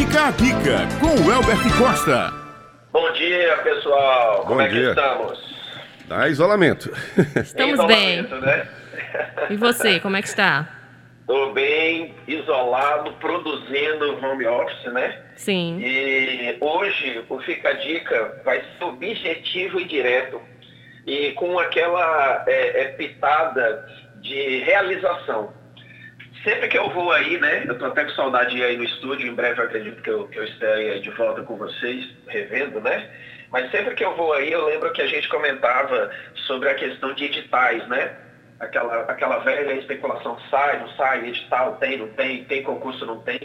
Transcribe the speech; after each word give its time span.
Fica 0.00 0.28
a 0.28 0.30
dica 0.30 0.88
com 0.98 1.08
o 1.08 1.30
Elbert 1.30 1.76
Costa. 1.76 2.32
Bom 2.90 3.12
dia, 3.12 3.54
pessoal. 3.58 4.46
Como 4.46 4.54
Bom 4.54 4.62
é 4.62 4.68
que 4.68 4.74
dia. 4.74 4.88
estamos? 4.88 5.38
Dá 6.08 6.26
isolamento. 6.26 6.90
Estamos 7.36 7.74
Isolamento, 7.74 8.34
né? 8.36 8.68
E 9.50 9.56
você, 9.58 10.00
como 10.00 10.16
é 10.16 10.22
que 10.22 10.28
está? 10.28 10.66
Tô 11.26 11.52
bem, 11.52 12.14
isolado, 12.26 13.12
produzindo 13.20 14.24
home 14.24 14.46
office, 14.46 14.90
né? 14.90 15.20
Sim. 15.36 15.78
E 15.82 16.56
hoje 16.58 17.22
o 17.28 17.38
Fica 17.40 17.68
a 17.68 17.74
Dica 17.74 18.40
vai 18.42 18.62
ser 18.78 18.84
objetivo 18.84 19.78
e 19.78 19.84
direto 19.84 20.40
e 21.06 21.32
com 21.32 21.58
aquela 21.58 22.42
é, 22.46 22.84
é, 22.84 22.84
pitada 22.92 23.86
de 24.22 24.60
realização. 24.60 25.59
Sempre 26.42 26.68
que 26.68 26.78
eu 26.78 26.88
vou 26.90 27.12
aí, 27.12 27.38
né? 27.38 27.64
Eu 27.66 27.78
tô 27.78 27.86
até 27.86 28.04
com 28.04 28.10
saudade 28.12 28.50
de 28.50 28.58
ir 28.58 28.64
aí 28.64 28.76
no 28.76 28.84
estúdio, 28.84 29.28
em 29.28 29.34
breve 29.34 29.60
acredito 29.60 30.00
que 30.02 30.08
eu, 30.08 30.26
que 30.28 30.38
eu 30.38 30.44
estarei 30.44 30.92
aí 30.92 31.00
de 31.00 31.10
volta 31.10 31.42
com 31.42 31.56
vocês, 31.56 32.08
revendo, 32.26 32.80
né? 32.80 33.10
Mas 33.50 33.70
sempre 33.70 33.94
que 33.94 34.04
eu 34.04 34.16
vou 34.16 34.32
aí, 34.32 34.50
eu 34.50 34.64
lembro 34.64 34.92
que 34.92 35.02
a 35.02 35.06
gente 35.06 35.28
comentava 35.28 36.10
sobre 36.46 36.70
a 36.70 36.74
questão 36.74 37.12
de 37.12 37.24
editais, 37.24 37.86
né? 37.88 38.16
Aquela, 38.58 39.02
aquela 39.02 39.38
velha 39.38 39.72
especulação, 39.74 40.38
sai, 40.50 40.78
não 40.78 40.88
sai, 40.90 41.28
edital, 41.28 41.76
tem, 41.76 41.98
não 41.98 42.08
tem, 42.08 42.44
tem 42.44 42.62
concurso, 42.62 43.04
não 43.04 43.20
tem. 43.20 43.40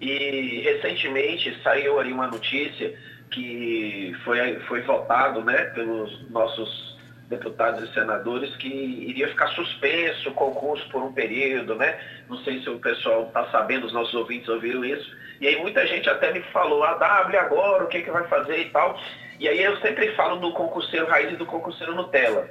E 0.00 0.60
recentemente 0.62 1.56
saiu 1.62 1.98
ali 1.98 2.12
uma 2.12 2.26
notícia 2.26 2.94
que 3.30 4.14
foi, 4.24 4.60
foi 4.60 4.80
votado 4.82 5.42
né, 5.42 5.56
pelos 5.74 6.30
nossos 6.30 6.95
deputados 7.28 7.82
e 7.82 7.92
senadores 7.92 8.54
que 8.56 8.68
iria 8.68 9.28
ficar 9.28 9.48
suspenso 9.48 10.30
o 10.30 10.34
concurso 10.34 10.88
por 10.90 11.02
um 11.02 11.12
período, 11.12 11.74
né? 11.74 11.98
Não 12.28 12.38
sei 12.38 12.60
se 12.62 12.70
o 12.70 12.78
pessoal 12.78 13.24
está 13.24 13.46
sabendo, 13.50 13.86
os 13.86 13.92
nossos 13.92 14.14
ouvintes 14.14 14.48
ouviram 14.48 14.84
isso. 14.84 15.16
E 15.40 15.48
aí 15.48 15.56
muita 15.56 15.86
gente 15.86 16.08
até 16.08 16.32
me 16.32 16.40
falou, 16.52 16.84
ah, 16.84 16.94
W 16.94 17.38
agora, 17.38 17.84
o 17.84 17.88
que, 17.88 18.02
que 18.02 18.10
vai 18.10 18.26
fazer 18.28 18.58
e 18.58 18.70
tal. 18.70 18.98
E 19.38 19.48
aí 19.48 19.62
eu 19.62 19.76
sempre 19.78 20.12
falo 20.14 20.36
do 20.36 20.52
concurseiro 20.52 21.06
raiz 21.06 21.32
e 21.32 21.36
do 21.36 21.44
concurseiro 21.44 21.94
Nutella, 21.94 22.48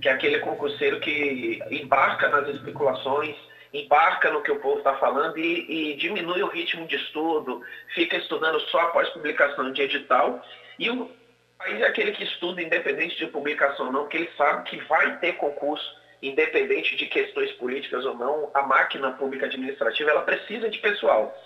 que 0.00 0.08
é 0.08 0.12
aquele 0.12 0.40
concurseiro 0.40 0.98
que 1.00 1.60
embarca 1.70 2.28
nas 2.28 2.48
especulações, 2.48 3.36
embarca 3.72 4.30
no 4.30 4.42
que 4.42 4.50
o 4.50 4.60
povo 4.60 4.78
está 4.78 4.94
falando 4.96 5.38
e, 5.38 5.92
e 5.92 5.96
diminui 5.96 6.42
o 6.42 6.48
ritmo 6.48 6.86
de 6.86 6.96
estudo, 6.96 7.60
fica 7.94 8.16
estudando 8.16 8.58
só 8.62 8.80
após 8.80 9.08
publicação 9.10 9.70
de 9.70 9.82
edital. 9.82 10.42
E 10.78 10.90
o 10.90 11.10
país 11.58 11.80
é 11.80 11.86
aquele 11.86 12.12
que 12.12 12.24
estuda 12.24 12.62
independente 12.62 13.16
de 13.16 13.26
publicação 13.26 13.86
ou 13.86 13.92
não, 13.92 14.00
porque 14.02 14.18
ele 14.18 14.30
sabe 14.36 14.68
que 14.68 14.76
vai 14.84 15.18
ter 15.18 15.34
concurso, 15.34 15.84
independente 16.22 16.96
de 16.96 17.06
questões 17.06 17.52
políticas 17.52 18.04
ou 18.04 18.14
não, 18.14 18.50
a 18.54 18.62
máquina 18.62 19.12
pública 19.12 19.46
administrativa 19.46 20.10
ela 20.10 20.22
precisa 20.22 20.70
de 20.70 20.78
pessoal. 20.78 21.36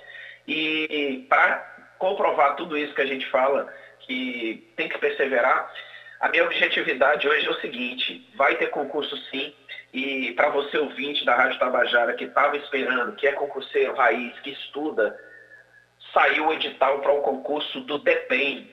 E 0.46 1.26
para 1.28 1.94
comprovar 1.98 2.56
tudo 2.56 2.76
isso 2.76 2.94
que 2.94 3.02
a 3.02 3.06
gente 3.06 3.26
fala, 3.26 3.72
que 4.00 4.72
tem 4.76 4.88
que 4.88 4.98
perseverar, 4.98 5.72
a 6.20 6.28
minha 6.28 6.44
objetividade 6.44 7.28
hoje 7.28 7.46
é 7.46 7.50
o 7.50 7.60
seguinte, 7.60 8.28
vai 8.34 8.56
ter 8.56 8.68
concurso 8.70 9.16
sim, 9.30 9.54
e 9.92 10.32
para 10.32 10.48
você 10.48 10.76
ouvinte 10.76 11.24
da 11.24 11.34
Rádio 11.34 11.58
Tabajara 11.58 12.14
que 12.14 12.24
estava 12.24 12.56
esperando, 12.56 13.14
que 13.16 13.26
é 13.26 13.32
concurseiro 13.32 13.94
raiz, 13.94 14.38
que 14.40 14.50
estuda, 14.50 15.16
saiu 16.12 16.48
o 16.48 16.52
edital 16.52 17.00
para 17.00 17.12
o 17.12 17.22
concurso 17.22 17.80
do 17.80 17.98
DEPEN, 17.98 18.68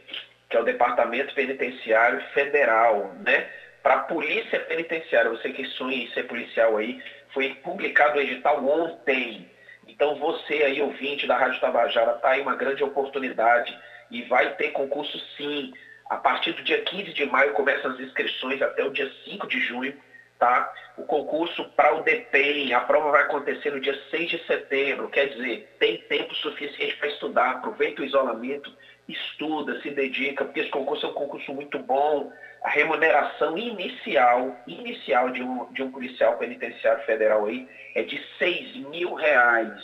que 0.56 0.58
é 0.58 0.62
o 0.62 0.64
Departamento 0.64 1.36
Penitenciário 1.36 2.22
Federal, 2.34 3.14
né? 3.26 3.46
Para 3.84 3.96
a 3.96 4.00
Polícia 4.04 4.58
Penitenciária, 4.62 5.30
você 5.30 5.50
que 5.50 5.66
sonha 5.66 5.98
em 5.98 6.10
ser 6.12 6.24
policial 6.24 6.78
aí, 6.78 7.04
foi 7.34 7.50
publicado 7.56 8.18
o 8.18 8.22
edital 8.22 8.66
ontem. 8.66 9.52
Então 9.86 10.16
você 10.16 10.54
aí, 10.64 10.82
ouvinte 10.82 11.28
da 11.28 11.36
Rádio 11.36 11.60
Tabajara, 11.60 12.14
tá 12.14 12.30
aí 12.30 12.42
uma 12.42 12.56
grande 12.56 12.82
oportunidade 12.86 13.78
e 14.10 14.22
vai 14.24 14.56
ter 14.56 14.70
concurso 14.70 15.20
sim. 15.36 15.74
A 16.10 16.16
partir 16.16 16.54
do 16.54 16.64
dia 16.64 16.82
15 16.82 17.12
de 17.12 17.26
maio 17.26 17.52
começam 17.52 17.92
as 17.92 18.00
inscrições 18.00 18.62
até 18.62 18.82
o 18.86 18.92
dia 18.92 19.12
5 19.26 19.46
de 19.48 19.60
junho, 19.60 19.94
tá? 20.40 20.72
O 20.96 21.04
concurso 21.04 21.66
para 21.76 21.96
o 21.96 22.02
DPEM, 22.02 22.74
a 22.74 22.80
prova 22.80 23.12
vai 23.12 23.24
acontecer 23.24 23.72
no 23.72 23.82
dia 23.82 24.00
6 24.10 24.30
de 24.30 24.46
setembro, 24.46 25.10
quer 25.10 25.28
dizer, 25.28 25.76
tem 25.80 25.98
tempo 26.08 26.34
suficiente 26.36 26.96
para 26.96 27.10
estudar, 27.10 27.50
aproveita 27.52 28.02
o 28.02 28.06
isolamento, 28.06 28.72
estuda, 29.08 29.80
se 29.82 29.92
dedica, 29.92 30.46
porque 30.46 30.62
esse 30.62 30.70
concurso 30.70 31.06
é 31.06 31.10
um 31.10 31.14
concurso 31.14 31.54
muito 31.54 31.80
bom. 31.80 32.32
A 32.64 32.70
remuneração 32.70 33.58
inicial, 33.58 34.56
inicial 34.66 35.30
de 35.30 35.44
um, 35.44 35.72
de 35.72 35.84
um 35.84 35.92
policial 35.92 36.38
penitenciário 36.38 37.04
federal 37.06 37.46
aí 37.46 37.68
é 37.94 38.04
de 38.04 38.22
6 38.40 38.76
mil 38.88 39.14
reais. 39.14 39.80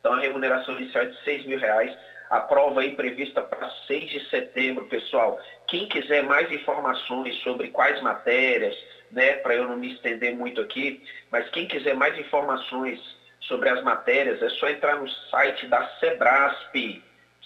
Então 0.00 0.14
a 0.14 0.20
remuneração 0.20 0.76
inicial 0.76 1.04
é 1.04 1.08
de 1.08 1.24
6 1.24 1.46
mil 1.46 1.58
reais. 1.58 1.94
A 2.30 2.40
prova 2.40 2.80
aí 2.80 2.96
prevista 2.96 3.42
para 3.42 3.68
6 3.86 4.10
de 4.10 4.28
setembro, 4.30 4.86
pessoal. 4.86 5.38
Quem 5.68 5.86
quiser 5.86 6.22
mais 6.22 6.50
informações 6.50 7.36
sobre 7.42 7.68
quais 7.68 8.00
matérias, 8.00 8.74
né, 9.10 9.34
para 9.34 9.54
eu 9.54 9.68
não 9.68 9.76
me 9.76 9.92
estender 9.92 10.34
muito 10.34 10.60
aqui, 10.60 11.02
mas 11.30 11.48
quem 11.50 11.68
quiser 11.68 11.94
mais 11.94 12.18
informações 12.18 12.98
sobre 13.40 13.68
as 13.68 13.82
matérias, 13.82 14.42
é 14.42 14.48
só 14.48 14.68
entrar 14.68 14.96
no 14.96 15.08
site 15.30 15.66
da 15.66 15.86
Sebrasp, 16.00 17.02